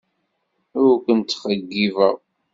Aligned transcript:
Ur 0.83 0.91
kent-ttxeyyibeɣ. 1.05 2.15